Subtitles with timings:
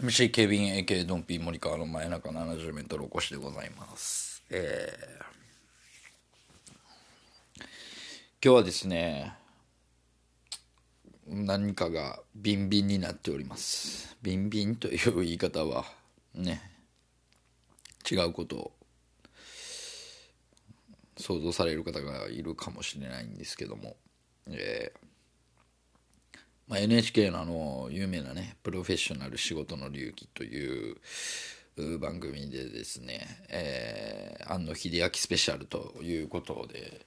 [0.00, 4.42] MC ケビン AK ドンピー森川の真夜中 70m お越しでございます。
[4.48, 7.62] えー、
[8.42, 9.34] 今日はですね
[11.26, 14.16] 何かがビンビンになっております。
[14.22, 15.84] ビンビンという言い方は
[16.34, 16.62] ね
[18.10, 18.72] 違うことを
[21.18, 23.96] 想像される方がいるかもしれないんですけども、
[24.48, 25.11] えー。
[26.68, 30.96] まあ、NHK のあの有名なね「プロフェッショナル仕事の流儀」という
[31.98, 37.04] 番組でですね、えー、庵野秀明スペシャルということで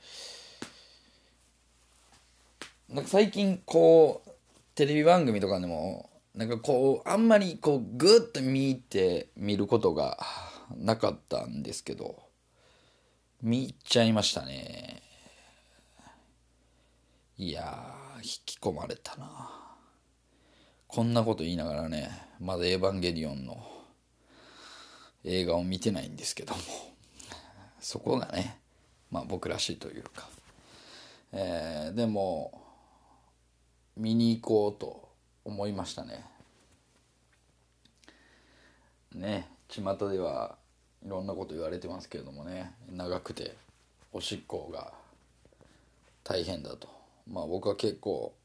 [2.90, 4.32] なんか最近こう
[4.76, 10.18] テレビ番組とかでもなんかこうあんまりこうグッと見て見ることが
[10.76, 12.24] なかったんですけど
[13.42, 15.02] 見入っちゃいましたね。
[17.38, 19.52] いや引き込まれたな。
[20.88, 23.58] こんなこと言いながらねまだ「エヴァンゲリオン」の
[25.24, 26.62] 映画を見てないんですけども。
[27.80, 28.60] そこがね
[29.12, 30.28] まあ僕らしいというか、
[31.32, 32.64] えー、でも
[33.96, 35.08] 見に行こうと
[35.44, 36.26] 思いましたね。
[39.14, 40.58] ね巷では
[41.06, 42.74] いろんなこと言われてますけれどもね。
[42.90, 43.56] 長くて
[44.12, 44.92] おしっこが
[46.24, 47.05] 大変だと。
[47.28, 48.36] まあ僕は結構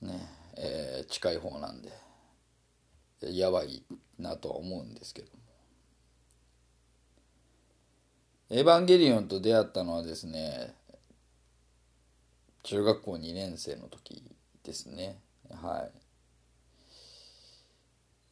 [0.00, 1.90] ねえー、近い方なんで
[3.22, 3.82] やばい
[4.18, 5.32] なとは思うんですけども。
[8.50, 10.74] エヴァンゲリオンと出会ったのはですね
[12.64, 14.22] 中学校2年生の時
[14.62, 15.18] ですね。
[15.50, 15.88] は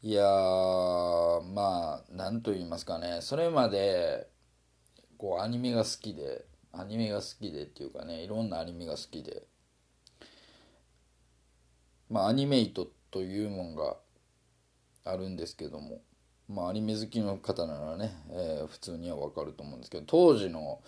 [0.02, 0.08] い。
[0.08, 3.20] いやまあ何と言いますかね。
[3.22, 4.28] それまで
[5.16, 9.44] こうアニメが好きでアニメが好きでっていうかねいろんなアニメが好きで。
[12.08, 13.96] まあアニメイトというもんが
[15.04, 16.02] あるんですけども。
[16.48, 20.04] まあアニメ好きの方ならね、えー、普通にはわかると思うんですけど。
[20.06, 20.80] 当時の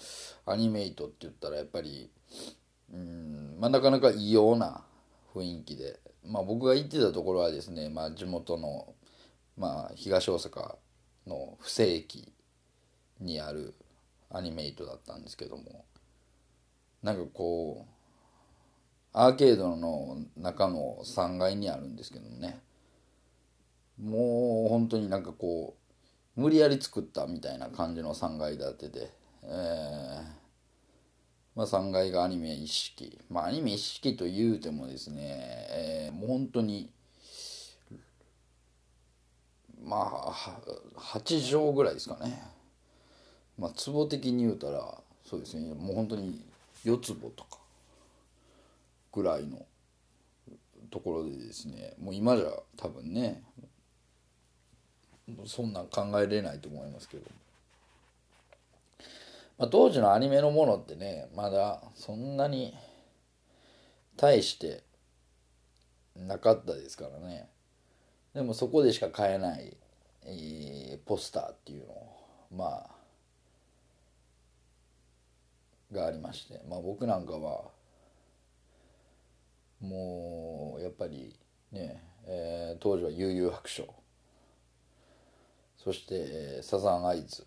[0.47, 2.11] アニメイトって言ったらやっぱり
[2.93, 4.85] うんまあなかなか異様な
[5.35, 6.01] 雰囲気で。
[6.25, 8.95] まあ僕が行ってたところはですね、まあ、地元の
[9.57, 10.77] まあ、東大阪
[11.27, 12.33] の布施駅
[13.21, 13.75] にある
[14.33, 15.85] アニメイトだったんですけども。
[17.03, 17.93] なんかこう
[19.13, 22.61] アーケードの中の3階にあるんですけどね。
[24.01, 25.77] もう本当になんかこ
[26.37, 29.11] う無理やり作ったみたいな感じの3階建てで、
[29.43, 30.43] えー
[31.55, 33.19] まあ、3階がアニメ一式。
[33.29, 36.91] まあアニメ一式というてもですね、えー、もう本当に
[39.85, 40.33] まあ
[40.97, 42.52] 8畳ぐらいですかね。
[43.59, 45.75] まあ坪的に言うたらそうですね。
[45.75, 46.45] もう本当に
[46.85, 47.59] 4坪とか
[49.13, 49.65] ぐらいの
[50.91, 52.47] ところでですねもう今じゃ
[52.77, 53.43] 多分ね
[55.47, 57.23] そんなん考えれないと思いますけど、
[59.59, 62.75] まあ、当時のアニメのものってねまだそんなに
[64.17, 64.83] 大して
[66.17, 67.49] なかったですからね。
[68.35, 69.77] でもそこでしか買えない、
[70.25, 72.17] えー、ポスターっていうのを
[72.55, 72.92] まあ
[75.93, 77.71] がありまして、まあ、僕なんかは
[79.81, 81.39] もうやっぱり
[81.71, 83.95] ね、えー、当時は悠々白書。
[85.77, 87.45] そして「サザンアイズ」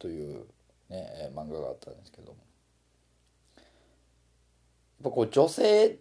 [0.00, 0.46] という
[0.88, 2.38] ね漫画があったんですけども。
[5.02, 5.98] やっぱこう女性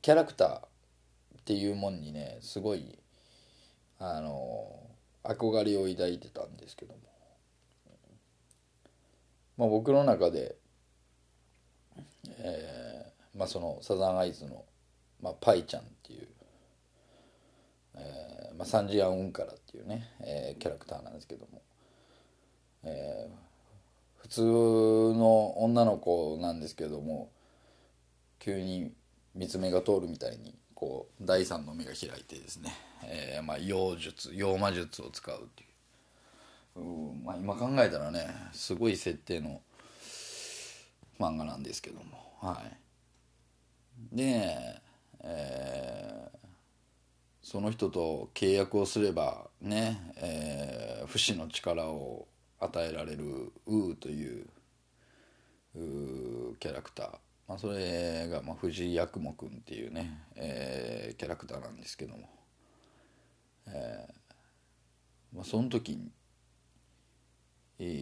[0.00, 2.98] キャラクターっていうもんにねすごい
[3.98, 4.68] あの
[5.24, 7.00] 憧れを抱いてたんですけども、
[9.56, 10.56] まあ、僕の中で、
[12.38, 14.64] えーまあ、そのサザンアイズの、
[15.20, 16.28] まあ、パイちゃんっていう、
[17.96, 21.62] えーまあ、サンジアン・ウンカラっていうね、えー、キャラクターなんですけども、
[22.84, 27.30] えー、普通の女の子なんですけども
[28.38, 28.92] 急に
[29.34, 32.74] 三つ目が通るみたいにこう第三の目が開いてですね、
[33.04, 35.71] えー、まあ妖術妖魔術を使うっていう。
[36.76, 39.60] うん、まあ、今考えたらねすごい設定の
[41.18, 42.32] 漫画なんですけども。
[42.40, 42.62] は
[44.12, 44.16] い。
[44.16, 44.80] で、
[45.20, 46.38] えー、
[47.42, 52.26] その人と契約をすればね、えー、不死の力を
[52.58, 54.46] 与えられるウーという
[56.58, 57.18] キャラクター。
[57.48, 62.28] まあ、それが、まあ、藤井八雲君っていうね、えー、キャラクターなんですけども、
[63.66, 66.10] えーまあ、その時に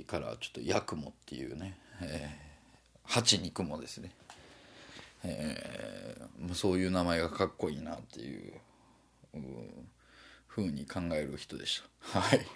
[0.07, 4.11] からちょっと八雲っていうね、えー、八に雲ですね、
[5.25, 8.53] えー、そういう名前がかっこいいなっていう
[10.47, 12.21] ふうに考える人でした。
[12.21, 12.47] はい。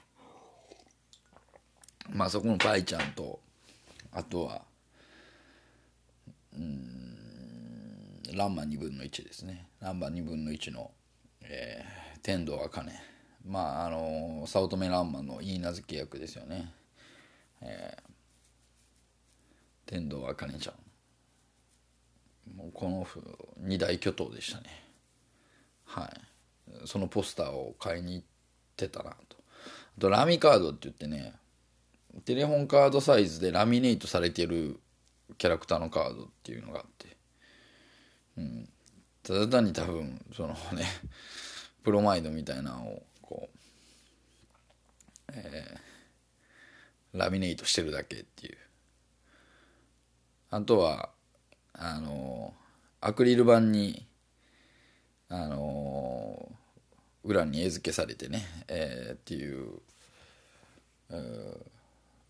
[2.11, 3.41] まあそこのパイちゃんと
[4.13, 4.63] あとは
[6.55, 9.67] うんランマ2分の1ですね。
[9.81, 10.91] ランマ2分の1の、
[11.43, 12.93] えー、天童茜。
[13.47, 16.73] まああの早乙女ランマのいい名付け役ですよね。
[17.65, 18.11] えー、
[19.87, 22.57] 天童茜ちゃん。
[22.57, 23.07] もうこの
[23.59, 24.67] 二大巨頭でしたね。
[25.85, 26.87] はい。
[26.87, 28.27] そのポスターを買いに行っ
[28.77, 29.37] てたなと。
[29.97, 31.35] あとラミカードって言ってね
[32.25, 34.79] テレホンカードサイズでラミネートされてる
[35.39, 37.17] キャラクターのカードっていうのがあって、
[38.39, 38.69] うん、
[39.23, 40.85] ただ単に多分そのね
[41.83, 43.49] プロマイドみたいなのをこ
[45.29, 45.79] う、えー、
[47.15, 48.59] ラミネートしてるだけっていう。
[50.51, 51.11] あとは
[51.73, 52.55] あの
[53.01, 54.07] アクリル板に
[55.29, 56.53] あの
[57.25, 59.81] 裏に絵付けされてね、えー、っていう、
[61.11, 61.59] えー、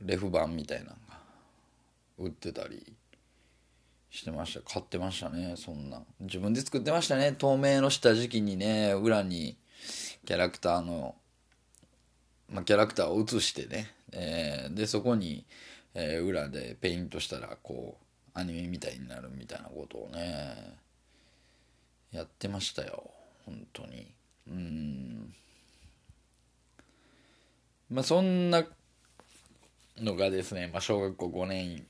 [0.01, 0.97] レフ板みたいなのが
[2.19, 2.95] 売ってたり
[4.11, 4.61] してました。
[4.61, 9.57] 買ってましたねそんな自分で作ってましたね透明の下敷きにね裏に
[10.25, 11.15] キャラクターの、
[12.49, 15.45] まあ、キャラクターを写してね、えー、でそこに、
[15.95, 20.77] えー、裏でペイントしたらこうアニメみたいになるみたいなことをね
[22.13, 23.11] やってましたよ。
[23.45, 24.07] 本当に。
[24.49, 25.35] うん。
[27.91, 28.65] まあそんな
[29.99, 31.87] のがですね、まあ、小学校5年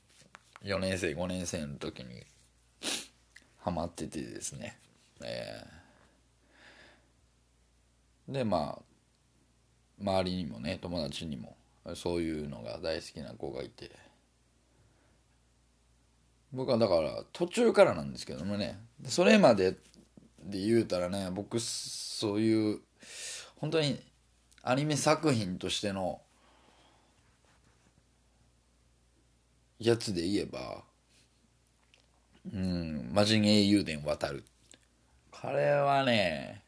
[0.64, 2.24] 4年生5年生の時に
[3.58, 4.78] ハマっててですね、
[5.22, 8.82] えー、でまあ
[10.00, 11.56] 周りにもね友達にも
[11.94, 13.90] そういうのが大好きな子がいて。
[16.52, 18.78] 僕はだから途中からなんですけどもね。
[19.06, 19.72] それまで
[20.42, 22.80] で言うたらね僕そういう
[23.56, 24.00] 本当に
[24.62, 26.20] アニメ作品としての
[29.78, 30.84] やつで言えば
[32.52, 34.44] うん魔人英雄伝渡る。
[35.30, 36.63] これはね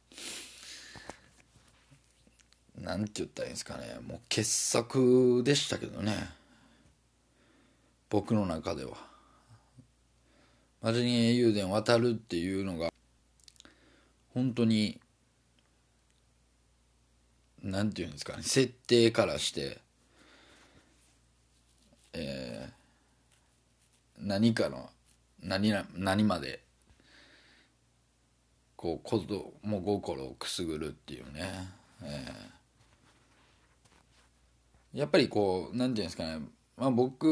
[2.80, 3.98] なんて言ったらいいんですかね。
[4.06, 6.28] もう傑作でしたけどね。
[8.10, 8.96] 僕の中では。
[10.82, 12.92] 魔人英雄伝渡るっていうのが
[14.34, 15.00] 本当に
[17.62, 18.42] なんていうんですかね。
[18.42, 19.78] 設定からして
[22.12, 22.76] えー
[24.18, 24.88] 何かの
[25.42, 26.60] 何何まで
[28.76, 31.68] こう子供心をくすぐるっていうね、
[32.02, 32.55] えー、
[34.96, 36.40] やっぱりこう何て言うんですかね、
[36.78, 37.24] まあ、僕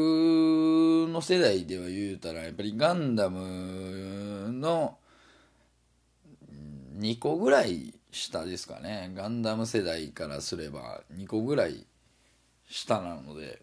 [1.09, 4.99] の世代では言うたらやっぱりガンダムの
[6.99, 9.11] 2個ぐらい下ですかね。
[9.15, 11.87] ガンダム世代からすれば2個ぐらい
[12.69, 13.61] 下なので。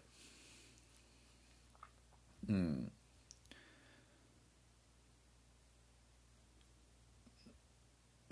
[2.49, 2.91] うん。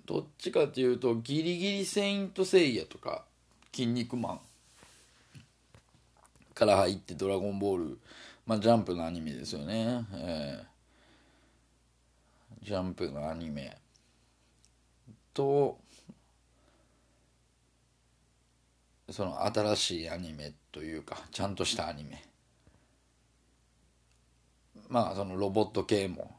[0.06, 3.24] どっちかっていうとギリギリセイントセイヤとか
[3.74, 4.39] 筋肉マン。
[6.53, 8.00] から入ってドラゴンボール
[8.45, 13.77] まあジャンプのアニメですよね、えー、ジャンプのアニメ。
[15.33, 15.80] と
[19.10, 22.24] その新しいアニメというかちゃんとしたアニメ。
[24.89, 26.36] まあそのロボット系も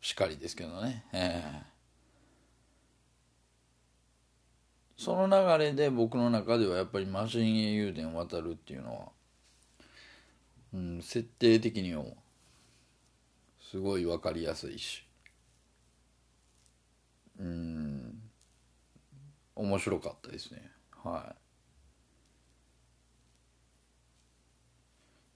[0.00, 1.04] しかりですけどね。
[1.12, 1.62] ええ。
[1.74, 1.78] ー
[4.98, 9.08] その流れで僕の中ではやっぱりマシン英雄伝渡るっていうのは、
[10.72, 12.16] うん、設定的にも
[13.60, 15.04] すごい分かりやすいし。
[17.38, 18.20] うん
[19.54, 20.70] 面白かったですね。
[21.04, 21.34] は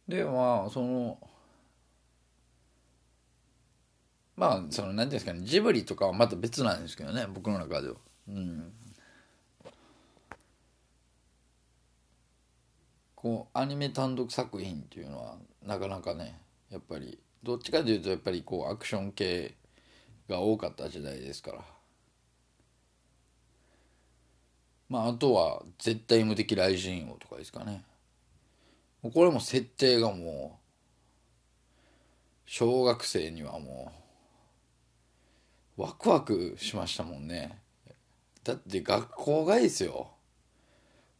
[0.09, 0.11] い。
[0.11, 1.19] でまあその
[4.37, 7.97] まあその何ていうんですかねジブリとかはまた別なんですけどね僕の中では。
[8.29, 8.73] うん。
[13.23, 16.41] こうアニメ単独作品っていうのはなかなかね
[16.73, 19.55] やっぱりどっちかというとやっぱりこうアクション系
[20.29, 21.59] が多かった時代ですから。
[24.88, 27.85] まああとは絶対無敵雷神王とかですかね。
[29.02, 30.62] これも設定がもう
[32.45, 33.93] 小学生にはも
[35.79, 37.57] うワクワクしましたもんね。
[38.43, 40.11] だって学校がいいですよ。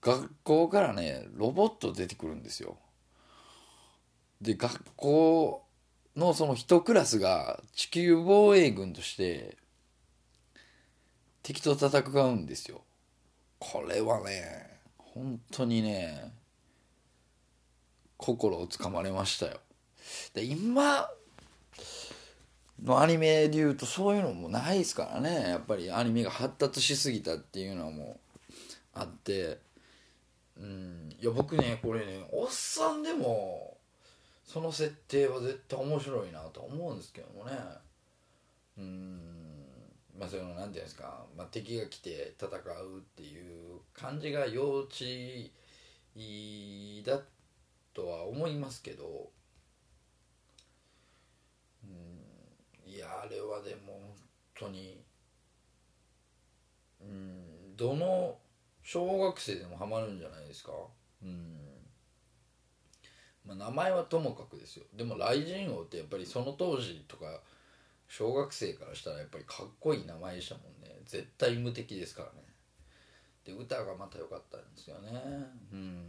[0.02, 2.76] 学校からねロボット出てくるんですよ。
[4.40, 5.64] で学校
[6.16, 9.56] のその一クラスが地球防衛軍として
[11.44, 12.82] 敵と戦うんですよ。
[13.61, 16.32] これはね本当にね
[18.16, 19.61] 心をつかまれましたよ。
[20.35, 21.09] で今
[22.82, 25.50] のアニメでいうとそういうのもないですからね。
[25.50, 28.18] やっぱりアニメが発達しすぎたっていうのも
[28.94, 29.61] あって
[30.59, 31.11] うん。
[31.21, 33.76] いや僕ねこれねおっさんでも
[34.44, 37.52] その設定は絶対面白いなと思うんですけどもね。
[38.78, 39.66] うん。
[40.18, 45.50] まあその何て言うんですか、まあ、敵が来て戦うっていう感じが幼稚
[47.04, 47.21] だ
[47.94, 49.30] とは思いますけど。
[51.85, 51.87] う
[52.88, 52.92] ん。
[52.92, 54.14] いやあれはでも本
[54.54, 55.02] 当に
[57.00, 58.37] うんどの
[58.92, 60.72] 小学生でもハマるんじゃないですか？
[61.22, 61.56] うん。
[63.46, 64.84] まあ名前はともかくですよ。
[64.92, 67.40] でも雷神王ってやっぱりその当時とか
[68.06, 71.00] 小学生からしたらやっぱりかっこいい名前でしたもんね。
[71.06, 72.42] 絶対無敵ですからね。
[73.46, 75.11] で歌がまた良かったんですよね。
[75.72, 76.04] うん。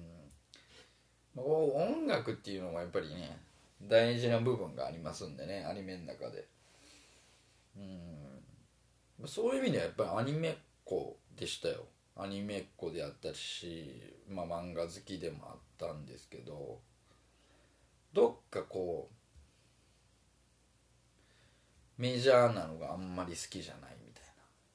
[1.35, 3.39] まあ、音楽っていうのもやっぱりね
[3.81, 6.45] 大事な部分がありますんでねアニメの中で。
[7.77, 9.25] うん。
[9.25, 11.85] そういう意味ではやっぱりアニメっ子でしたよ。
[12.15, 16.79] アニメっ子であったし、まあ、漫画好きでもあったんですけど
[18.13, 19.15] どっかこう
[22.01, 24.31] メジャーなのがあんまり好きじゃないみたいな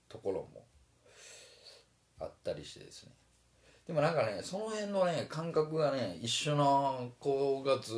[0.08, 0.64] ところも
[2.20, 3.12] あったりしてですね。
[3.86, 7.92] でもなんかねその辺のね感覚がね一緒の子がず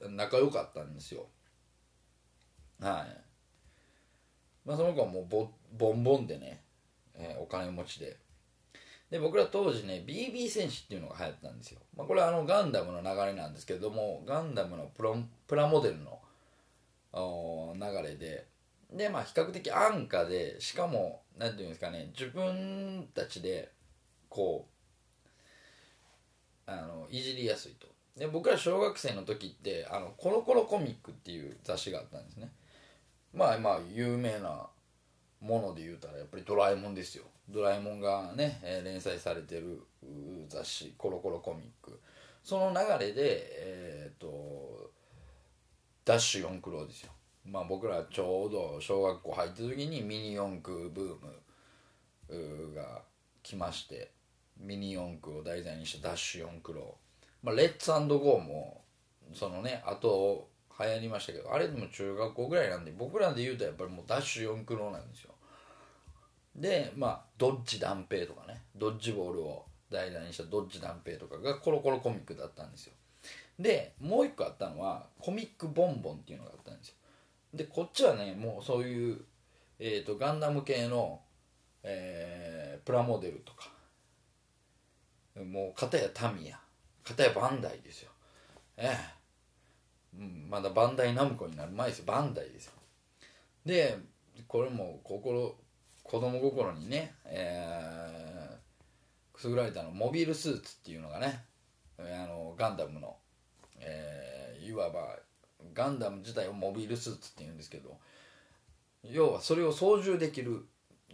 [0.00, 1.26] っと仲良かったんですよ。
[2.80, 3.20] はい。
[4.64, 6.62] まあその子はもうボボンボンでね、
[7.14, 8.16] えー、お金持ちで
[9.10, 16.18] で僕ら当時ね BB 戦士っていうのが流行ったんですよ、まあ、これはあのガンダムの流れなんですけどもガンダムのプロプラモデルの
[17.74, 18.46] 流れで。
[18.92, 23.70] でまあ比較的安価でしかも何ていうんですかね自分たちで
[24.30, 24.66] こ
[26.66, 27.86] うあのいじりやすいと。
[28.16, 32.50] で僕ら小学生の時ってあのコロコロコミックっていう雑誌があったんですね。
[33.32, 34.66] まあまあ有名な
[35.40, 37.24] もので言うたらやっぱりドラえもんですよ。
[37.48, 39.82] ドラえもんがね、えー、連載されてる
[40.48, 42.00] 雑誌コロコロコミック。
[42.42, 44.90] その流れでえっ、と
[46.04, 47.12] ダッシュ四駆郎ですよ。
[47.44, 53.02] まあ僕らちょうど小学校入った時にミニ四駆ブームが
[53.42, 54.12] 来まして
[54.58, 56.96] ミニ四駆を題材にしたダッシュ四駆郎、
[57.42, 58.82] まあ、レッツゴーも
[59.32, 60.48] そのねあと
[60.80, 65.34] 流行りましたけどあれでも中学校ぐらいなんで僕らで言うとやっぱりもうダッシュ四駆郎なんですよ。
[66.54, 72.92] でまあドッジ断平とかねドッジボールを題材にしたドッジ断平とかがコロコロコミックだったんですよ。
[73.58, 76.94] でもう一個あったのはコミックボンボンっていうのがあったんですよ。
[77.54, 79.20] でこっちはねもうそういう、
[79.78, 81.20] えーと、ガンダム系の、
[81.82, 83.70] えー、プラモデルとか
[85.44, 86.60] もう片やタミヤ
[87.04, 88.10] 片やバンダイですよ。
[88.76, 89.17] ええ、
[90.18, 92.04] うん、まだバンダイナムコになる前ですよ。
[92.06, 92.72] バンダイですよ
[93.64, 93.98] で
[94.46, 95.54] これも心
[96.02, 101.44] 子供心にね、えー、くすぐられたのモビルスーツっていうのがね
[101.98, 103.16] あのガンダムの、
[103.78, 105.16] えー、いわば
[105.74, 107.98] ガンダム自体をモビルスーツっていうんですけど
[109.04, 110.64] 要はそれを操縦できる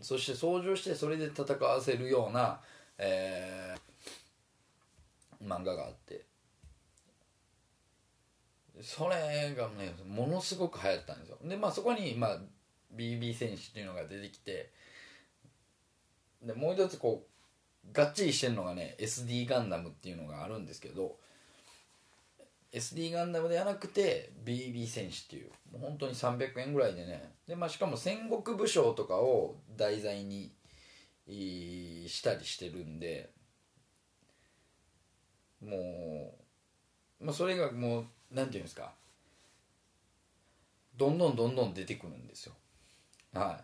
[0.01, 2.61] そして操縦してそれで戦わせるような、
[2.99, 6.25] えー、漫画があって
[8.83, 11.39] それがねものすごく流行ったんですよ。
[11.45, 12.39] でまあそこに、まあ、
[12.95, 14.73] BB 戦士っていうのが出てきて
[16.43, 21.17] でもう一つこうがっちりしてるのがね SD ガンダムっていうのがあるんですけど
[22.73, 30.53] SD ガンダムではなくて BB 戦士っていうもう本当に300円ぐらいでねで、まあ、しかも戦国武将とかを題材に
[31.29, 33.31] したりしてるんで
[35.63, 36.35] も
[37.21, 38.93] う、まあ、それがもう何て言うんですか。
[40.97, 42.55] どんどんどんどん出てくるんですよ。
[43.33, 43.61] は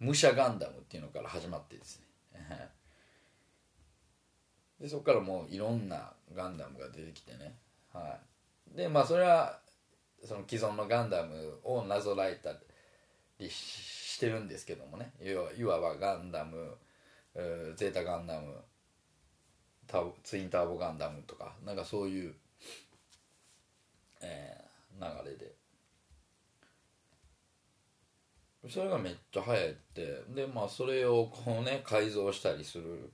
[0.00, 0.04] い。
[0.04, 2.00] 武者ガンダムっていうのから始まってです
[2.32, 2.70] ね。
[4.80, 7.58] でそこからもういろんなガンダムが出てきてね。
[7.92, 8.18] は
[8.72, 8.76] い。
[8.76, 9.60] でまあそれは
[10.24, 12.54] その既存のガンダムをなぞらえた
[13.38, 15.12] りしてるんですけどもね。
[15.56, 16.76] いわばガンダム
[17.76, 18.64] ゼータガンダム
[19.88, 22.34] タツインターボガンダムとかなんかそういう、
[24.20, 25.54] えー、流れで。
[28.68, 33.12] それがめっちゃ流行ってでまあそれをこうね改造したりする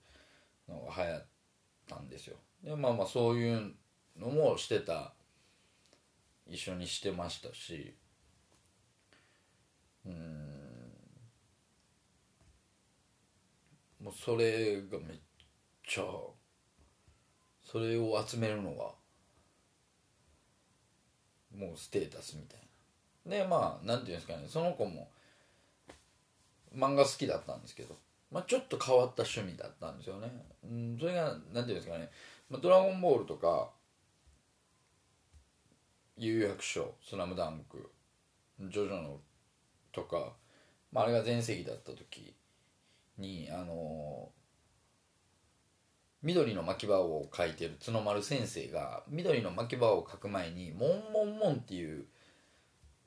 [0.68, 1.26] のが流行っ
[1.88, 2.36] たんですよ。
[2.62, 3.74] でまあまあそういう
[4.16, 5.12] のもしてた。
[6.46, 7.94] 一緒にしてましたし。
[10.04, 10.44] うん。
[14.00, 15.18] もうそれがめっ
[15.86, 16.04] ちゃ
[17.64, 18.92] それを集めるのが
[21.56, 22.60] もうステータスみたい
[23.26, 23.36] な。
[23.38, 24.44] でまあなんていうんですかね。
[24.48, 25.08] その子も
[26.76, 27.96] 漫画好きだったんですけど、
[28.30, 30.30] まあ、ちょっと変わった趣味だったんですよね、
[30.64, 32.10] うん、それがなんていうんですかね
[32.50, 33.70] 「まあ、ドラゴンボール」とか
[36.18, 37.90] 「悠々白書」「スラムダンク」
[38.60, 39.20] 「ジョジョの」
[39.92, 40.34] とか、
[40.90, 42.34] まあ、あれが全盛期だった時
[43.18, 44.32] にあの
[46.24, 52.06] 緑の巻き場を描いてる角丸先生が緑の巻き場を描く前に「モンモンモン」っていう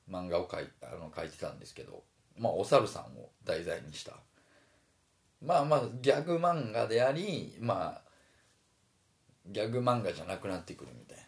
[0.08, 2.04] 漫画を描いあの描いてたんですけど、
[2.36, 4.16] まあ、お猿さんを題材にした。
[5.42, 8.02] まあまあギャグ漫画でありまあ
[9.46, 11.18] ギャグ漫画じゃなくなってくるみたい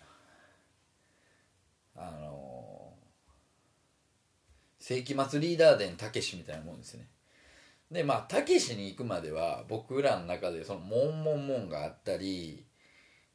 [1.96, 2.06] な。
[2.06, 2.94] あの
[4.78, 7.08] 世紀末リーダー伝たけしみたいなもんですね。
[7.90, 12.66] でまあたけしに行くまでは僕らの中でその「モンモンモン」があったり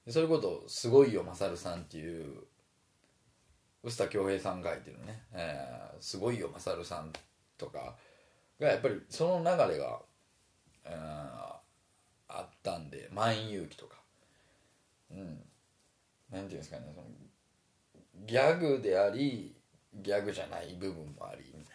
[0.07, 2.47] それこそ「すごいよまさるさん」っていう
[3.83, 7.11] 臼田恭平さんが書いてるね「えー、すごいよまさるさん」
[7.57, 7.97] とか
[8.59, 10.01] がやっぱりその流れが、
[10.85, 10.95] えー、
[12.29, 13.95] あったんで「万有記」とか。
[15.11, 15.45] うん。
[16.31, 17.07] なんていうんですかねその
[18.25, 19.55] ギャグであり
[19.93, 21.74] ギャグじゃない部分もありみたい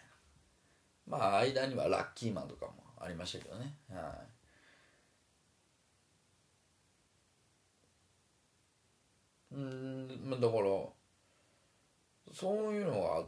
[1.11, 3.75] まあ間にはラッキーマンとかもありましたけどね。
[3.89, 4.31] はい。
[9.53, 10.51] うんだから
[12.33, 13.27] そういうのがあっ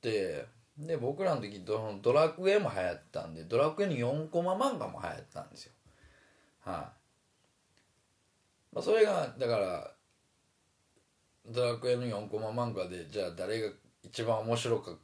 [0.00, 0.46] て
[0.78, 5.72] で僕らの時ドドラクエも流行ったんでドラクエの4コマ漫画も流行ったんですよ。
[6.64, 6.72] は
[8.72, 9.90] い、まあ、それがだから
[11.46, 13.68] ドラクエの4コマ漫画でじゃあ誰が
[14.02, 14.96] 一番面白かっ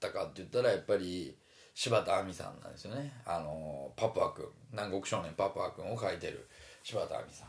[0.00, 1.36] たかって言ったらやっぱり
[1.74, 3.12] 柴田亜美さんなんですよね。
[3.24, 6.46] あのパプア君南国少年パプア君を描いてる
[6.82, 7.48] 柴田亜美さん。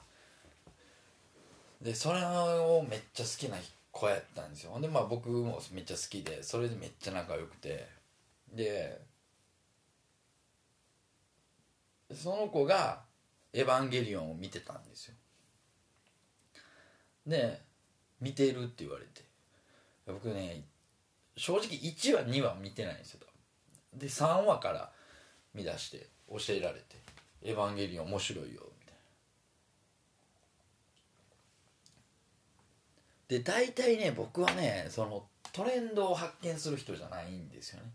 [1.83, 3.57] でそれをめっちゃ好きな
[3.92, 4.72] 子やったんですよ。
[4.72, 7.88] ほんでまあ僕もめっちゃ好きでそれでめっちゃ仲良くて。
[8.53, 9.01] で
[12.14, 13.01] その子が
[13.51, 15.16] 「エヴァンゲリオン」を見てたんですよ。
[17.25, 17.62] で
[18.22, 19.24] 見てるって言われて。
[20.05, 20.64] 僕ね
[21.36, 23.22] 正直1話2話見てないんですよ
[23.96, 24.92] で3話から
[25.53, 26.98] 見出して教えられて
[27.44, 29.01] 「エヴァンゲリオン面白いよ」みたいな。
[33.27, 37.92] で大体ね僕はねそのトレンドを発見する人じゃないんですよね。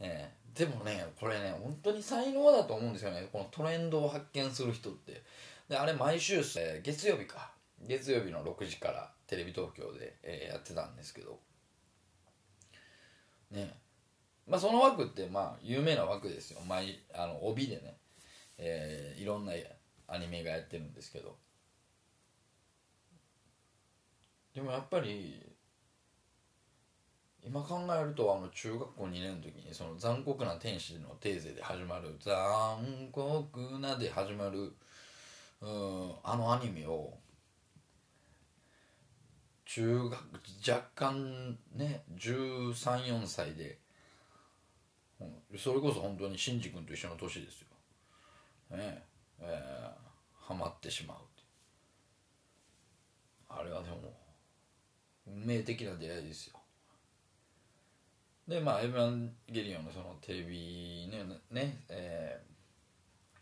[0.00, 3.28] えー、でもねこれね本当に才能だと思うんですよね。
[3.32, 5.22] このトレンドを発見する人って。
[5.68, 7.52] であれ毎週、えー、月曜日か。
[7.86, 11.38] 月曜日の6時からテレビ東京で、えー、やってたんですけど。
[13.50, 13.78] ね
[14.48, 16.60] まあその枠ってまあ有名な枠ですよ。
[16.66, 17.96] 毎あの帯でね、
[18.58, 19.52] えー、いろんな
[20.06, 21.36] アニメがやってるんですけど。
[24.54, 25.40] でもやっぱり
[27.44, 34.72] 今考えるとあの中学校2年の時にその残酷な天使のテーゼで始まる残酷なで始まる
[35.60, 37.14] うんあのアニメを
[39.64, 40.12] 中学
[40.66, 43.78] 若干ね134歳で、
[45.20, 47.68] うん、それこそ本当にシンジ君と一緒の年ですよ。
[48.76, 49.02] ね。
[49.40, 51.18] ええー、ハマってしまう
[53.48, 53.96] あれはでも
[55.26, 56.54] 運命的な出会いですよ。
[58.46, 63.38] でまあ「エヴァンゲリオン」のそのテレビねね、えー、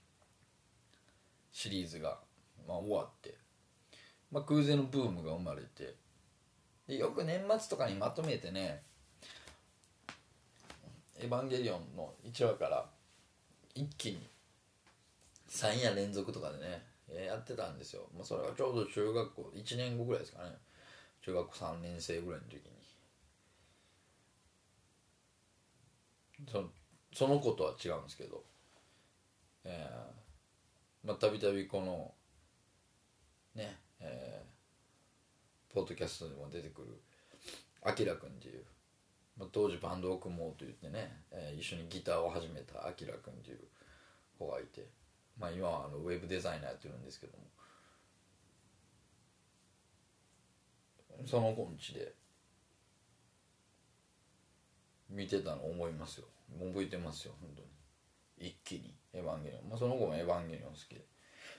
[1.52, 2.18] シリーズが、
[2.66, 3.36] まあ、終わって、
[4.32, 5.94] まあ、空前のブームが生まれて
[6.88, 8.82] でよく年末とかにまとめてね
[11.18, 12.88] 「エヴァンゲリオン」の1話から
[13.74, 14.28] 一気に
[15.48, 16.86] 3夜連続とかでね
[17.26, 20.50] やってたんですよ、まあ、それはちょうど中学校1年後ぐらいですかね。
[21.22, 22.62] 中学校3年生ぐらいの時に。
[26.50, 26.68] その
[27.12, 28.44] その子とは違うんですけど。
[29.64, 32.14] えー、まあたびたびこの
[33.54, 34.56] ねえー
[35.76, 36.98] ポッドキャストでも出てくる
[37.82, 38.64] あきらくんっていう、
[39.52, 43.58] 当時バンドを組もうと言ってね、えー、一緒にギターを始めたあきらくんっていう
[44.38, 44.86] 子がいて、
[45.38, 47.44] まあ、今はあのウェブデザイナーやってるんですけども。
[51.24, 52.12] その子んちで
[55.08, 56.26] 見てたの思いますよ。
[56.58, 58.48] 覚えてますよ本当に。
[58.48, 61.06] 一気に「エヴァンゲリオン」まあ、その子も「エヴァンゲリオン」好きで。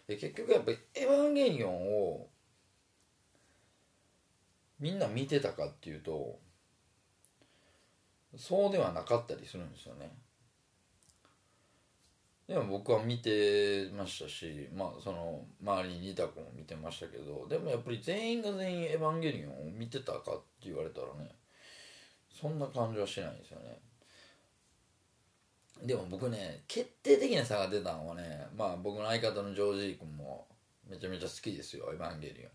[0.07, 2.29] で結局やっぱり「エヴァンゲリオン」を
[4.79, 6.39] みんな見てたかっていうと
[8.37, 10.11] そうではなかったりするんですよね。
[12.47, 20.21] でも僕は見てましたしまあその周りにいた子も見てましたけどでもやっぱり全員が全員「エヴァンゲリオン」を見てたかっ
[20.61, 21.29] て言われたらね
[22.33, 23.77] そんな感じはしないんですよね。
[25.83, 30.47] でも僕ね決定的な差が出たのはねまあ僕の相方のジョージー君も
[30.87, 32.51] めちゃめちゃ好きですよ「エヴァンゲリオン」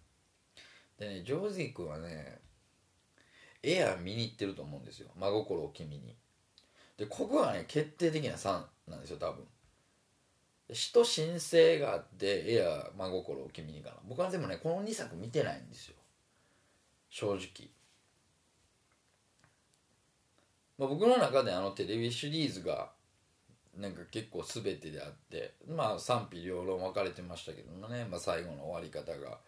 [0.98, 2.40] でねジョージー君はね
[3.62, 5.08] エア見に行ってると思うんですよ。
[5.16, 6.16] 真心を君に。
[6.96, 9.44] でここがね決定的な差なんですよ多分。
[10.72, 13.96] 死と神聖があってエア真心を君にかな。
[14.08, 15.96] 僕はでもねこの2作見てないんですよ。
[17.10, 17.68] 正直、
[20.78, 22.90] まあ、僕の中であのテレビシリーズが
[23.76, 29.38] なんか結構全てであってまあ賛否両論分かれてましたけどもね、まあ、最後の終わり方が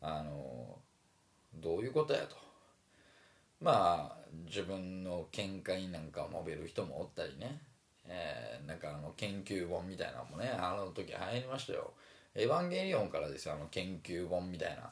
[0.00, 0.78] あの
[1.54, 2.51] どういうことやと。
[3.62, 7.60] まあ自分の見解なんかを述べる人もおったりね、
[8.06, 11.92] えー、なんかあの研究本みたいなのもねあの時流行りましたよ
[12.34, 14.90] 「エヴァンゲリオン」からですよあの研究本みたいな。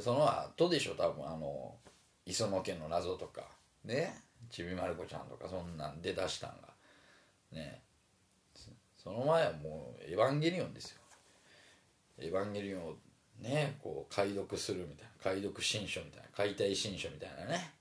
[0.00, 1.74] その後でしょ多分あの
[2.24, 3.48] 磯野家の謎とか。
[3.84, 6.68] ねちびまる子ちゃんとかそんなんで出したんが。
[7.52, 7.82] ね。
[8.96, 11.00] その前はもう「エヴァンゲリオン」ですよ。
[12.18, 12.96] エヴァンゲリオンを
[13.38, 15.10] ねこう解読するみたいな。
[15.22, 16.28] 解読新書みたいな。
[16.32, 17.79] 解体新書みたいなね。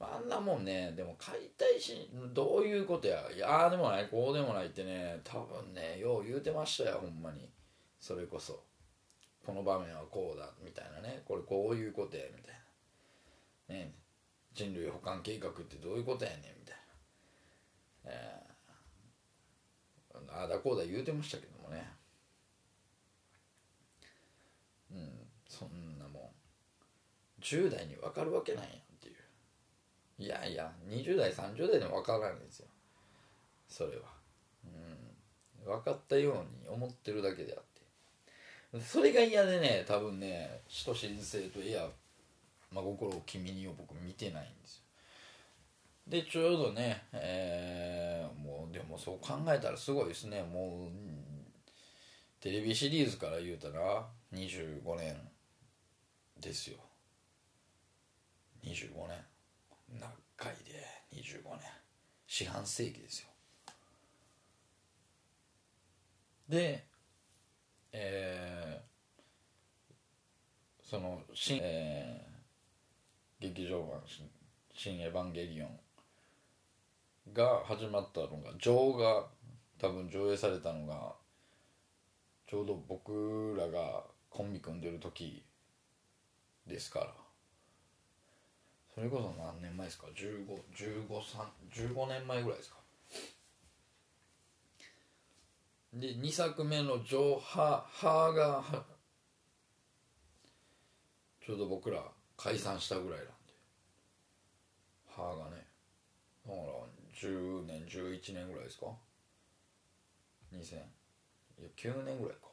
[0.00, 3.22] あんなもんねでも解体しどういうことや。
[3.34, 7.48] いやあでもないこうでもないってね多分ねよう言うてましたよほんまに。
[8.00, 8.62] それこそ。
[9.46, 11.22] この場面はこうだみたいなね。
[11.26, 12.54] これこういうことやみたい
[13.68, 13.74] な。
[13.76, 13.94] ね
[14.52, 16.76] 人類保管計画ってどういうことやねんみたい
[18.04, 21.90] な、えー、ああだこうだ言うてましたけどもね。
[24.92, 25.10] うん
[25.48, 27.42] そんなもん。
[27.42, 28.83] 10代に分かるわけないや
[30.18, 32.66] いやいや20代30代でも分からないですよ。
[33.68, 34.02] それは。
[34.64, 35.64] うん。
[35.64, 38.80] 分かったように思ってるだけであって。
[38.80, 41.88] それが嫌でね多分ね「使徒神聖」と「いや
[42.72, 44.82] 真心を君に」を僕見てないんですよ。
[46.08, 50.42] でちょうどねえー、もうでもそう考えたらすごいですね。
[50.42, 50.90] もう
[52.40, 55.16] テレビシリーズから言うたら25年
[56.38, 56.78] ですよ。
[58.64, 59.33] 25年。
[59.88, 61.60] 長いで？25年。
[62.26, 63.28] 四半世紀ですよ。
[66.48, 66.84] で
[67.92, 74.02] えー、その新、えー、劇場版
[74.74, 75.80] 「新エヴァンゲリオン」
[77.32, 79.28] が始まったのが情が
[79.78, 81.14] 多分上映されたのが
[82.48, 85.44] ちょうど僕らがコンビ組んでる時
[86.66, 87.23] ですから。
[88.94, 92.76] それこそ何年前ですか？1515年前ぐらいですか？
[95.94, 98.86] で2作目の「ジョーハー」が
[101.44, 103.32] ちょうど僕ら解散したぐらいなんで。
[105.06, 105.66] ハーがね。
[106.46, 106.66] だから
[107.14, 108.86] 10年11年ぐらいですか
[110.52, 112.48] ？2000いや9年ぐらいか。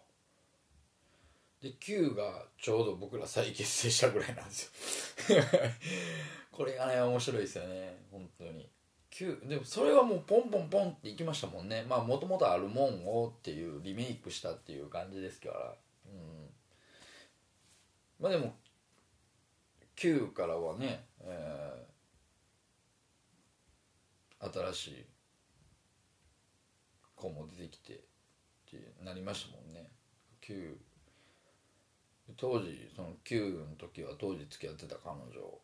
[1.62, 5.42] で9がちょうど僕ら再結成したぐらいなんですよ。
[6.52, 8.04] これがね面白いですよね。
[8.12, 8.68] 本当に。
[9.12, 11.84] 9でもそれはもうポンポンポンっていきましたもんね。
[11.84, 15.78] まあもともとあるもんをっていうリメイクしたっていう感じですから。
[16.08, 16.50] うん。
[18.20, 18.56] まあでも
[19.98, 25.06] 9からはね、えー、新しい
[27.16, 27.98] 子も出てきてっ
[28.66, 29.92] てなりましたもんね。
[30.42, 30.76] 9
[32.36, 35.62] 当時その9の時は当時付き合ってた彼女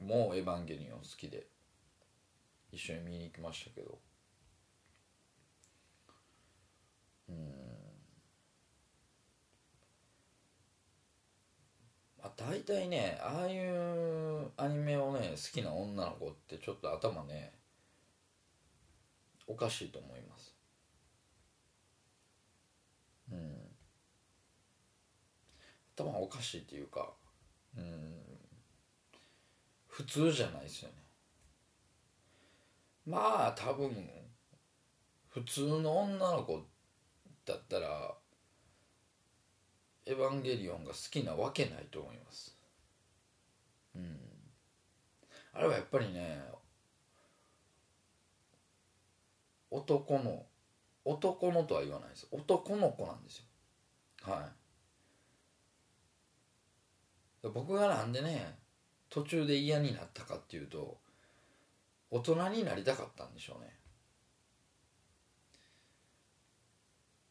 [0.00, 1.46] もう「エヴァンゲリオン」好きで
[2.72, 4.00] 一緒に見に行きましたけど。
[7.28, 7.50] うん。
[12.22, 17.52] まあ大体ねああいうアニメをね好きな女の子ってちょっと頭ね
[19.46, 20.54] おかしいと思います。
[23.30, 23.59] うん。
[26.04, 27.12] 頭おかしいっていうか
[27.76, 28.14] うん
[29.88, 30.94] 普通じゃないですよね。
[33.04, 33.90] まあ多分
[35.28, 36.64] 普通の女の子
[37.44, 38.14] だったら
[40.06, 42.56] 「エヴァンゲリオン」が好きなわけないと思います。
[43.94, 44.18] うん。
[45.52, 46.42] あれはやっぱりね
[49.70, 50.46] 男の
[51.04, 52.28] 男のとは言わないです。
[52.30, 53.44] 男の子なんですよ。
[54.22, 54.59] はい。
[57.42, 58.54] 僕がなんでね
[59.08, 60.98] 途中で嫌になったかっていうと
[62.10, 63.74] 大人になりたかったんでしょうね。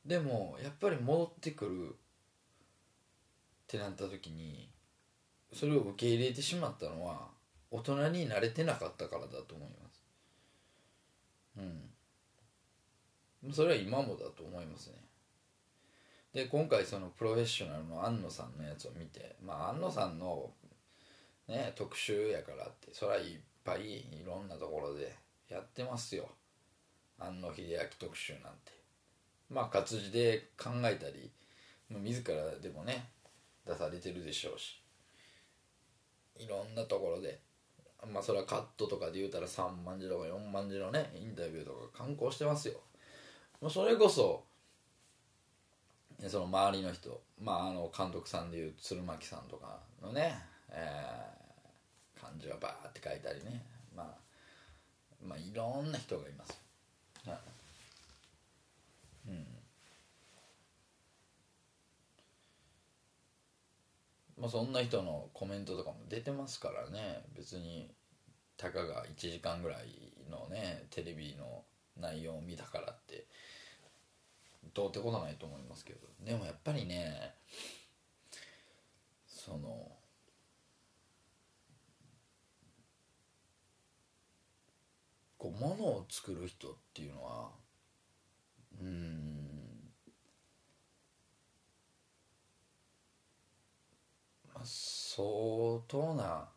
[0.05, 1.93] でもやっぱり戻ってくるっ
[3.67, 4.69] てなった時に
[5.53, 7.27] それを受け入れてしまったのは
[7.69, 10.03] 大人になれてなかったからだと思います。
[13.43, 13.53] うん。
[13.53, 15.08] それは今もだと思いますね。
[16.39, 20.49] で今回そのプロフェッショナルの安野さんのやつを見てまあ安野さんの
[21.49, 23.23] ね特集やからってそれはいっ
[23.65, 25.13] ぱいいろんなところで
[25.49, 26.29] やってますよ。
[27.19, 28.71] 安野秀明特集なんて。
[29.49, 31.29] まあ活字で考えたり
[31.89, 33.09] 自らでもね
[33.67, 34.81] 出されてるでしょうし。
[36.37, 37.41] いろんなところで。
[38.13, 42.75] まあそれはカットとかで言うたら3万字とか4万字のねインタビューとか刊行してますよ。
[43.59, 44.45] もうそれこそ
[46.27, 50.37] その周りの人まああの監督さんでいう鶴巻さんとかのね、
[50.69, 53.63] えー、漢字はバーって書いたりね。
[53.95, 54.07] まあ
[55.23, 56.61] まあいろんな人がいます、
[57.25, 57.37] はい、
[59.29, 59.45] うん。
[64.37, 67.23] まあそんな人のコメントとかも出てますからね。
[67.37, 67.89] 別に
[68.57, 69.87] たかが1時間ぐらい
[70.29, 71.63] のねテレビの
[71.97, 73.25] 内容を見たからって。
[74.73, 77.35] どうってことないと思いますけどでもやっぱりね
[79.27, 79.91] その
[85.37, 87.49] こうものを作る人っていうのは
[88.81, 89.39] うん
[94.53, 96.49] まあ相当な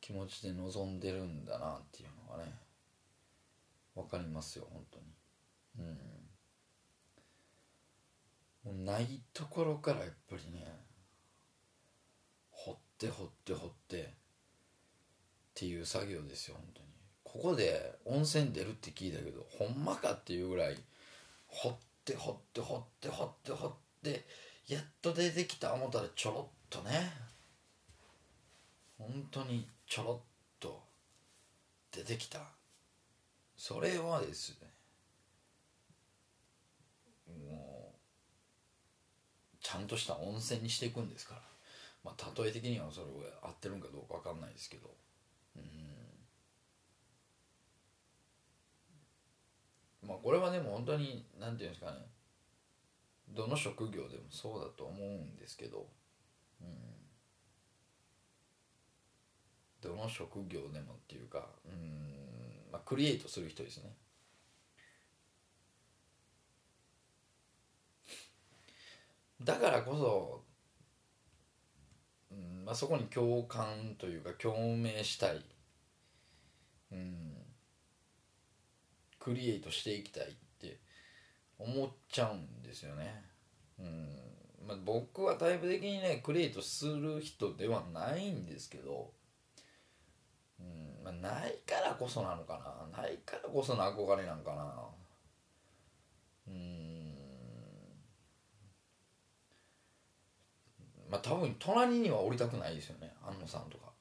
[0.00, 2.52] 気持ちで臨んでるんだなっていうのがね
[3.94, 5.19] 分かりますよ本当に。
[5.78, 5.86] うん、
[8.64, 10.66] もうないところからやっぱりね
[12.50, 14.06] 掘って掘って掘ってっ
[15.54, 16.86] ていう作業ですよ本当に。
[17.24, 20.76] ここで温泉出るって聞いたけどほんまかっていうぐらい
[21.46, 24.26] 掘って掘って掘って掘って掘って
[24.66, 27.12] やっと出てきた思ったらちょろっとね
[28.98, 30.26] 本当にちょろっ
[30.58, 30.82] と
[31.92, 32.40] 出てきた。
[33.56, 34.68] それはですね
[37.30, 38.00] もう
[39.62, 41.42] ちゃんとした温泉にしていくんですから。
[42.02, 43.06] まあ例え的にはそれ
[43.42, 44.90] 合ってるんかどうか分かんないですけど。
[45.56, 45.62] うん。
[50.08, 51.98] まあこれはでも本当に何て言うんですかね。
[53.28, 55.86] どの職業でもそうだと思うんですけど。
[56.60, 56.66] うん。
[59.82, 62.72] どの職業でもっていうかうん。
[62.72, 63.94] まあクリエイトする人ですね。
[69.42, 70.44] だからこそ、
[72.30, 75.44] うんまあ、そこに共感というか共鳴したい、
[76.92, 77.34] うん、
[79.18, 80.28] クリエイトしていきたいっ
[80.60, 80.78] て
[81.58, 83.22] 思っちゃうんですよね。
[83.78, 84.08] うん。
[84.66, 89.12] まあ、僕はタイプ的にねクリエイトする人ではないんですけど、
[90.58, 91.04] うん。
[91.04, 92.58] まあ、ないからこそなのか
[92.92, 93.02] な。
[93.02, 94.74] ないからこその憧れなんかな
[96.48, 97.14] うん
[101.10, 103.12] まあ多分隣には降りたくないですよね。
[103.24, 103.92] 安野さんとか、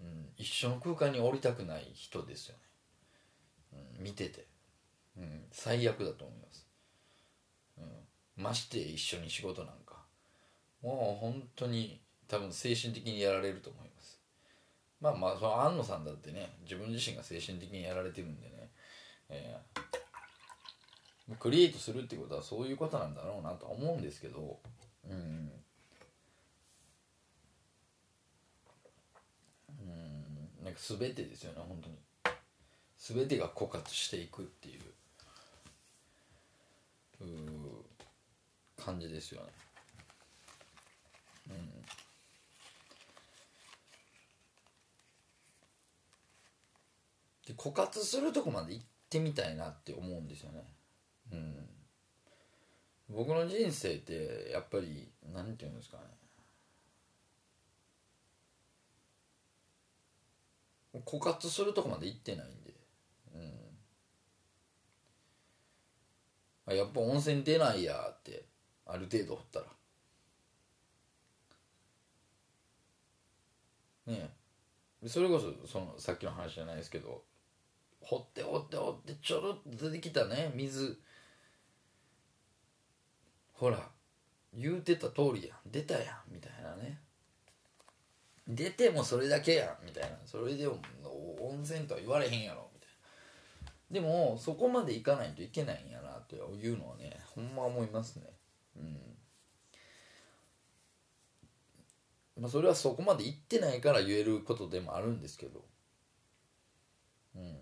[0.00, 2.56] うん、一緒の空間に降りたくない人ですよ
[3.72, 4.48] ね、うん、見てて、
[5.16, 6.66] うん、最悪だと思います、
[7.78, 7.80] う
[8.40, 10.02] ん、まして一緒に仕事なんか。
[10.82, 14.20] もう本当に多分精神的にやられると思います。
[15.00, 18.70] まあまあその安野さんだってね自分自身が精神的にやられてるんでね、
[19.28, 24.58] えー、クリエイトするってことはそういうことなんだろうなとは思うんですけど。
[25.08, 25.52] うん。
[30.62, 31.96] なんか全てですよね本当に。
[32.98, 34.80] 全てが枯渇していくっていう
[37.22, 37.84] う
[38.82, 39.48] 感じですよね。
[41.50, 41.82] うん。
[47.46, 50.64] で枯渇するとこまで行ってみたいなって思うんですよね。
[51.32, 51.68] うん。
[53.08, 56.02] 僕の人生ってやっぱり何て言うんですかね。
[61.00, 62.74] 枯渇するとこまで行ってないんで。
[66.68, 66.76] うん。
[66.76, 68.46] やっぱ温泉出ないやって
[68.86, 69.66] ある程度掘ったら。
[74.06, 74.30] ね
[75.02, 75.08] え。
[75.08, 77.24] それこそそのさっきの話じゃないですけど
[78.00, 81.00] 掘って掘って掘ってちょろっと出てきたね水。
[83.52, 83.90] ほら
[84.52, 85.70] 言うてた通りやん。
[85.70, 87.01] 出たやんみたいなね。
[88.48, 90.16] 出てもそれだけやんみたいな。
[90.24, 90.78] それでも
[91.40, 92.88] 温泉とは言われへんやろみたい
[93.64, 93.72] な。
[93.90, 98.24] でもそこまでいかないといけないんやなっていうのはねほんま思いますね。
[98.76, 98.98] うん。
[102.42, 105.64] まあそれはそこまでいってないから言えることでもあるんですけど。
[107.36, 107.56] うん。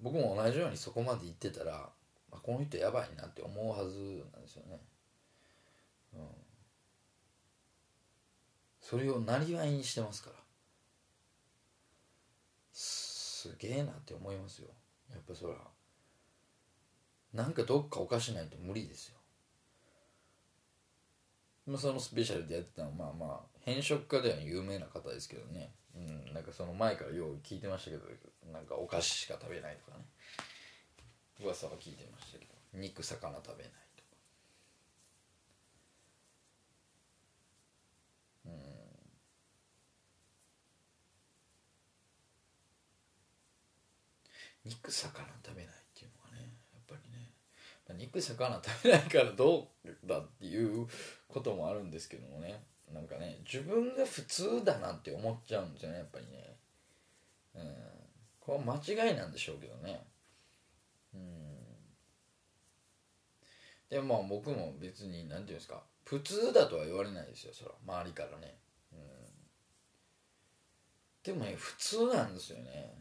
[0.00, 1.90] 僕も同じようにそこまでいってたら、
[2.30, 4.80] まあ、この人やばいなって思うはずなんですよね。
[6.14, 6.20] うん。
[8.90, 10.36] それをなりわいにしてますから。
[12.72, 14.68] すげえなって思いますよ。
[15.12, 15.54] やっぱそら。
[17.32, 19.16] なんかどっかおかしないと無理ですよ。
[21.68, 25.70] まあそのスペシャルでやってたのはまあまあ偏食家では有名な方ですけどね。
[25.94, 28.02] うんなんかその前からよう聞いてましたけど
[28.52, 30.04] なんかお菓子しか食べないとかね。
[31.40, 32.50] 噂は聞いてましたけど。
[32.74, 34.08] 肉魚食べないとか。
[38.46, 38.79] うん。
[44.64, 45.08] 肉魚
[45.44, 47.30] 食べないっていうのがねやっぱりね、
[47.88, 50.86] まあ、肉魚食べないからどうだっていう
[51.28, 52.62] こともあるんですけどもね。
[52.92, 56.56] なんかね自分が普通だなって思っちゃうんですよねやっぱりね。
[57.54, 57.62] うん。
[58.40, 60.04] これは間違いなんでしょうけどね。
[61.14, 61.20] うん。
[63.88, 65.82] でもまあ僕も別に何て言うんですか。
[66.04, 67.72] 普通だとは言われないですよそら。
[67.86, 68.58] 周りからね。
[68.92, 68.98] うん。
[71.22, 72.92] でもね普通なんですよね。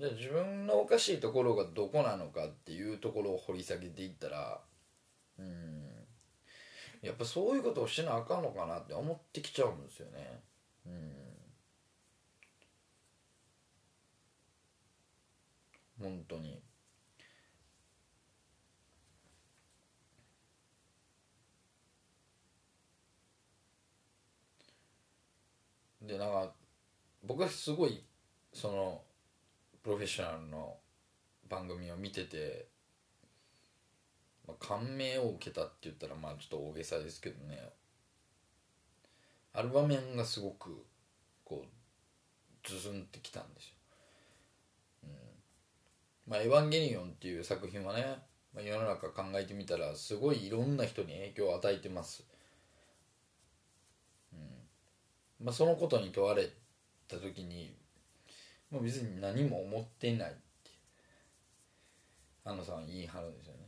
[0.00, 4.60] じゃあ自分のおかしいところがどこなのかっていうところを掘り下げていったら
[5.38, 6.06] うん
[7.02, 10.40] やっぱそういうことをしなあかんのかなって思ってきちゃうんですよね。
[10.86, 11.12] うん。
[16.00, 16.60] 本当に。
[26.02, 26.52] でなんか
[27.24, 28.02] 僕はすごい
[28.52, 29.02] その
[29.82, 30.76] プロフェッショナルの
[31.48, 32.68] 番組を見てて、
[34.46, 37.70] まあ、感銘を受けたって言ったらまあちょっと大げさですけどね
[39.52, 40.84] ある場面がすごく
[41.44, 43.74] こうズズンってきたんですよ。
[45.04, 45.10] うん
[46.28, 48.04] まあ、エヴァンゲリオンっていう作品はね、
[48.54, 52.24] まあ、世の中考えてみたらすごいいろんな人に影響を与えてます。
[54.32, 56.48] うんまあ、そのことに問われ
[57.08, 57.74] た時に
[58.70, 60.70] もう別に何も思ってないって
[62.44, 63.60] 安野さん言い張るんですよね。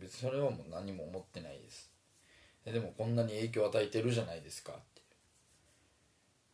[0.00, 1.90] 別にそれはもう何も思ってないです。
[2.64, 5.02] でもこんなに影響を与えてるじゃないですかって。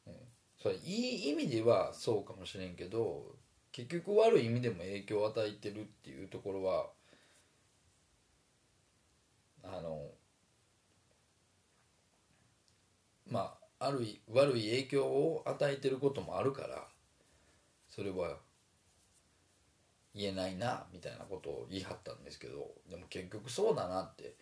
[0.09, 0.14] うん、
[0.61, 3.35] それいい意味ではそうかもしれんけど
[3.72, 6.88] 結局悪い意味でも影響を与えてるっていうところは
[9.62, 10.09] あの
[13.29, 16.87] まあある悪い影響を与えてることもあるから
[18.00, 18.34] それは
[20.14, 24.34] 言えないなみたいなことを言い張ったんですけどでも結局そうだなって。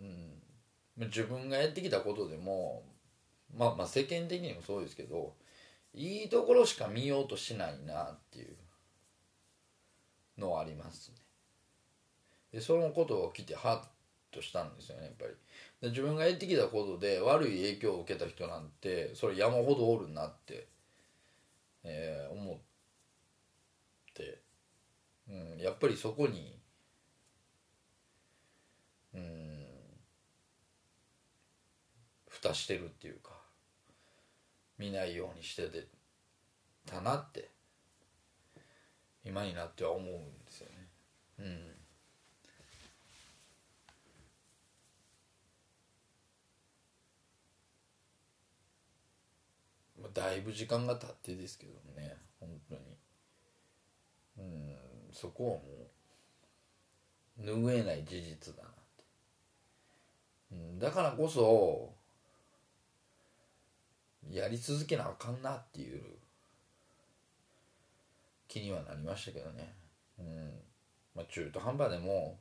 [0.00, 1.06] うん。
[1.08, 2.84] 自分がやってきたことでも
[3.56, 5.34] まあまあ世間的にもそうですけど
[5.92, 8.56] いいところしか見ようとしないなっていう
[10.38, 11.16] のはありますね。
[12.52, 13.82] でそのことを聞いてハ
[14.32, 15.32] ッとしたんですよねやっぱり。
[15.80, 20.68] で自分がやってきたことで悪い影響を受けた人なんてそれ山ほどおるなって
[21.84, 22.58] えー、思っ
[24.14, 24.42] て、
[25.28, 26.58] うん、やっぱりそこに
[29.14, 29.66] うん
[32.28, 33.30] 蓋してるっていうか
[34.78, 35.68] 見ないようにして
[36.86, 37.50] たなって
[39.24, 40.88] 今になっては思うんですよね。
[41.40, 41.79] うん
[50.08, 52.80] だいぶ時間が経ってですけどね本当に。
[54.38, 54.76] うん
[55.12, 55.50] そこは
[57.44, 59.04] もう拭えない事実だなって、
[60.52, 61.92] うん、だからこそ
[64.30, 66.00] やり続けなあかんなっていう
[68.46, 69.74] 気にはなりましたけどね。
[70.18, 70.52] うん
[71.14, 72.38] まあ中途半端でも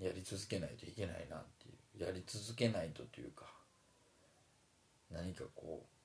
[0.00, 3.46] やり続けないといけないなっていうやり続けないとというか
[5.10, 5.98] 何かこう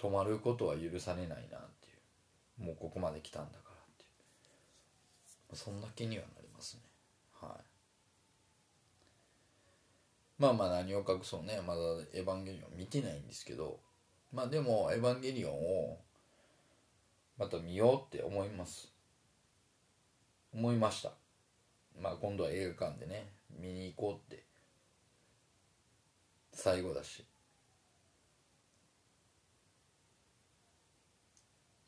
[0.00, 1.90] 止まることは許されないなってい
[2.60, 2.64] う。
[2.64, 4.06] もうここまで来たんだからってい
[5.52, 5.56] う。
[5.56, 6.82] そんな気にはなりますね。
[7.40, 7.64] はい。
[10.38, 11.60] まあまあ何を隠そうね。
[11.66, 11.80] まだ
[12.14, 13.80] 「エヴァンゲリオン」見てないんですけど。
[14.32, 15.52] まあでも「エヴァンゲリオン」
[15.92, 15.98] を
[17.36, 18.90] また見ようって思います。
[20.54, 21.12] 思いました。
[22.00, 24.44] まあ今度は映画館でね見に行こうって
[26.62, 27.24] 最後だし。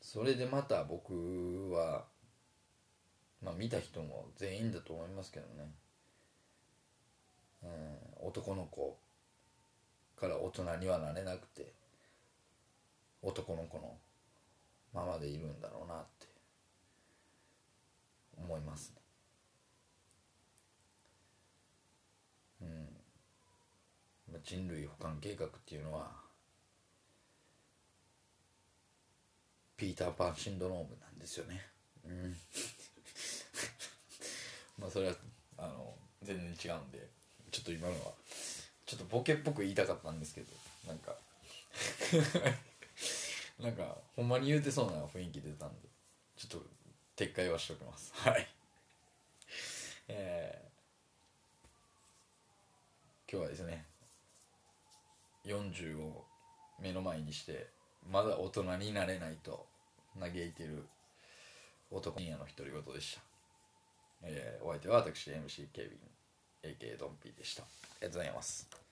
[0.01, 2.05] それでまた僕は
[3.43, 5.71] まあ見た人も全員だと思いますけどね、
[7.63, 8.97] うん、男の子
[10.19, 11.71] から大人にはなれなくて
[13.21, 13.95] 男の子の
[14.93, 16.27] ままでいるんだろうなって
[18.37, 19.01] 思いますね
[22.63, 22.93] うん
[24.43, 26.11] 人類補完計画っていうのは
[29.77, 31.65] ピーターパンシンドロームなんですよね。
[32.05, 32.35] うん。
[34.79, 35.15] まあそれは
[35.57, 37.07] あの全然違うんで
[37.51, 38.13] ちょっと今のは
[38.85, 40.53] ちょっとボケっぽく言いたかったんですけど
[40.87, 41.15] なんか。
[43.59, 45.87] なんかほんまに言うてそうな雰囲気出たんで
[46.35, 46.67] ちょっと
[47.15, 48.11] 撤回はしておきます。
[48.13, 48.47] はい。
[50.09, 53.92] えー、今日はですね
[55.45, 56.25] 40を
[56.79, 57.67] 目の前にして
[58.11, 59.65] まだ大人になれないと
[60.19, 60.83] 嘆いてる
[61.91, 63.21] 男深夜の独り言でした、
[64.23, 66.13] えー、お相手は私 MC ケビン
[66.63, 67.63] AK ドンピーでした。
[67.63, 67.65] あ
[68.01, 68.82] りがとうございます。